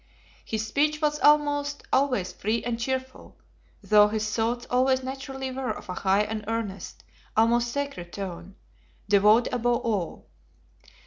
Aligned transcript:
His 0.43 0.65
speech 0.65 0.99
was 0.99 1.19
almost 1.19 1.83
always 1.93 2.33
free 2.33 2.63
and 2.63 2.79
cheerful, 2.79 3.37
though 3.83 4.07
his 4.07 4.35
thoughts 4.35 4.65
always 4.67 5.03
naturally 5.03 5.51
were 5.51 5.69
of 5.69 5.89
a 5.89 5.93
high 5.93 6.23
and 6.23 6.43
earnest, 6.47 7.03
almost 7.37 7.67
sacred 7.71 8.11
tone; 8.11 8.55
devout 9.07 9.53
above 9.53 9.81
all. 9.85 10.25